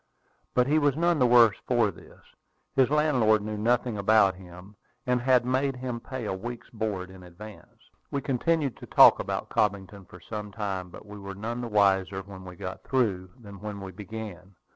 But 0.55 0.65
he 0.65 0.79
was 0.79 0.97
none 0.97 1.19
the 1.19 1.27
worse 1.27 1.57
for 1.67 1.91
this. 1.91 2.21
His 2.75 2.89
landlord 2.89 3.43
knew 3.43 3.55
nothing 3.55 3.99
about 3.99 4.33
him, 4.33 4.75
and 5.05 5.21
had 5.21 5.45
made 5.45 5.75
him 5.75 5.99
pay 5.99 6.25
a 6.25 6.33
week's 6.33 6.71
board 6.71 7.11
in 7.11 7.21
advance. 7.21 7.87
We 8.09 8.19
continued 8.19 8.77
to 8.77 8.87
talk 8.87 9.19
about 9.19 9.49
Cobbington 9.49 10.05
for 10.07 10.19
some 10.19 10.51
time; 10.51 10.89
but 10.89 11.05
we 11.05 11.19
were 11.19 11.35
none 11.35 11.61
the 11.61 11.67
wiser 11.67 12.23
when 12.23 12.45
we 12.45 12.55
got 12.55 12.83
through 12.83 13.29
than 13.39 13.59
when 13.59 13.79
we 13.79 13.91
began. 13.91 14.55